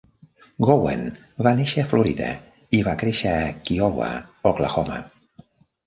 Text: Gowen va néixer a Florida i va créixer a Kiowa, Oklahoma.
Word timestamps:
Gowen 0.67 1.03
va 1.49 1.53
néixer 1.59 1.85
a 1.85 1.91
Florida 1.93 2.31
i 2.79 2.83
va 2.91 2.97
créixer 3.05 3.37
a 3.37 3.47
Kiowa, 3.69 4.13
Oklahoma. 4.55 5.03